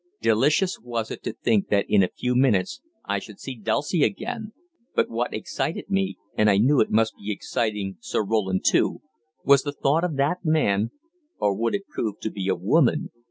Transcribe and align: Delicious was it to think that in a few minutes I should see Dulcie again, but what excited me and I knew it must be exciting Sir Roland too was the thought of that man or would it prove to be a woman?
Delicious 0.19 0.79
was 0.81 1.11
it 1.11 1.21
to 1.21 1.33
think 1.33 1.67
that 1.67 1.85
in 1.87 2.01
a 2.01 2.07
few 2.09 2.33
minutes 2.35 2.81
I 3.05 3.19
should 3.19 3.39
see 3.39 3.53
Dulcie 3.53 4.03
again, 4.03 4.51
but 4.95 5.11
what 5.11 5.31
excited 5.31 5.91
me 5.91 6.17
and 6.35 6.49
I 6.49 6.57
knew 6.57 6.79
it 6.81 6.89
must 6.89 7.13
be 7.17 7.31
exciting 7.31 7.97
Sir 7.99 8.23
Roland 8.25 8.65
too 8.65 9.01
was 9.45 9.61
the 9.61 9.71
thought 9.73 10.03
of 10.03 10.15
that 10.15 10.39
man 10.43 10.89
or 11.37 11.53
would 11.55 11.75
it 11.75 11.85
prove 11.87 12.19
to 12.21 12.31
be 12.31 12.47
a 12.47 12.55
woman? 12.55 13.11